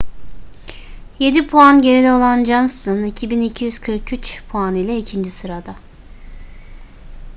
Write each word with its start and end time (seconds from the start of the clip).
yedi 1.23 1.41
puan 1.49 1.81
geride 1.81 2.11
olan 2.11 2.43
johnson 2.49 2.97
2.243 3.03 4.41
puan 4.51 4.75
ile 4.75 4.97
ikinci 4.97 5.31
sırada 5.31 5.75